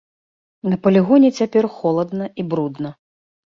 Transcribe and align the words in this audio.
На 0.71 0.77
палігоне 0.85 1.29
цяпер 1.41 1.69
холадна 1.77 2.33
і 2.39 2.49
брудна. 2.55 2.89